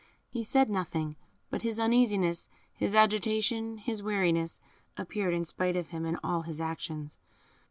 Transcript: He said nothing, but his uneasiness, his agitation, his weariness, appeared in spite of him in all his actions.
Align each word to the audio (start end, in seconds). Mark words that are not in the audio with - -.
He 0.31 0.41
said 0.41 0.67
nothing, 0.67 1.15
but 1.51 1.61
his 1.61 1.79
uneasiness, 1.79 2.49
his 2.73 2.95
agitation, 2.95 3.77
his 3.77 4.01
weariness, 4.01 4.59
appeared 4.97 5.35
in 5.35 5.45
spite 5.45 5.75
of 5.75 5.89
him 5.89 6.07
in 6.07 6.17
all 6.23 6.41
his 6.41 6.59
actions. 6.59 7.19